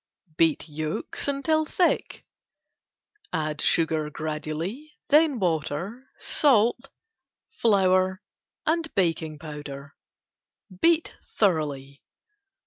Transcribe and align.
Beat 0.35 0.67
yolks 0.67 1.27
until 1.27 1.63
thick. 1.63 2.25
Add 3.31 3.61
sugar 3.61 4.09
gradually, 4.09 4.97
then 5.09 5.37
water, 5.37 6.09
salt, 6.17 6.89
flour 7.51 8.23
and 8.65 8.91
baking 8.95 9.37
powder. 9.37 9.93
Beat 10.81 11.19
thoroughly. 11.37 12.01